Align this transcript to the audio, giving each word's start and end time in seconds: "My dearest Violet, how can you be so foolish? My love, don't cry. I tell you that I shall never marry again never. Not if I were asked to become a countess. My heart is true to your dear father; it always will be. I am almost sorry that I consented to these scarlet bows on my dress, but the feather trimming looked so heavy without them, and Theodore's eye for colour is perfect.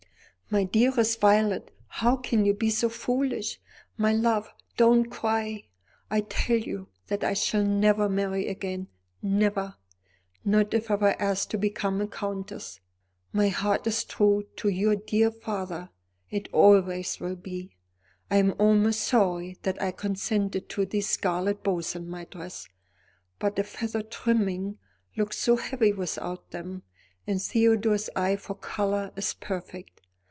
"My 0.53 0.65
dearest 0.65 1.21
Violet, 1.21 1.73
how 1.87 2.17
can 2.17 2.43
you 2.43 2.53
be 2.53 2.69
so 2.71 2.89
foolish? 2.89 3.57
My 3.95 4.11
love, 4.11 4.53
don't 4.75 5.05
cry. 5.09 5.69
I 6.09 6.19
tell 6.19 6.57
you 6.57 6.89
that 7.07 7.23
I 7.23 7.31
shall 7.31 7.63
never 7.63 8.09
marry 8.09 8.49
again 8.49 8.89
never. 9.21 9.75
Not 10.43 10.73
if 10.73 10.91
I 10.91 10.95
were 10.95 11.15
asked 11.21 11.51
to 11.51 11.57
become 11.57 12.01
a 12.01 12.07
countess. 12.09 12.81
My 13.31 13.47
heart 13.47 13.87
is 13.87 14.03
true 14.03 14.43
to 14.57 14.67
your 14.67 14.97
dear 14.97 15.31
father; 15.31 15.89
it 16.29 16.49
always 16.51 17.21
will 17.21 17.37
be. 17.37 17.77
I 18.29 18.35
am 18.35 18.53
almost 18.59 18.99
sorry 19.03 19.57
that 19.61 19.81
I 19.81 19.91
consented 19.91 20.67
to 20.67 20.85
these 20.85 21.07
scarlet 21.07 21.63
bows 21.63 21.95
on 21.95 22.09
my 22.09 22.25
dress, 22.25 22.67
but 23.39 23.55
the 23.55 23.63
feather 23.63 24.01
trimming 24.01 24.79
looked 25.15 25.35
so 25.35 25.55
heavy 25.55 25.93
without 25.93 26.51
them, 26.51 26.83
and 27.25 27.41
Theodore's 27.41 28.09
eye 28.17 28.35
for 28.35 28.55
colour 28.55 29.13
is 29.15 29.33
perfect. 29.33 29.99